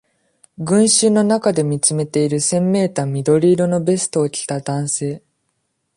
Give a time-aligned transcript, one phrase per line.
[0.57, 5.21] 群衆のなかで見つめているセンめいた緑色のベストを着た男性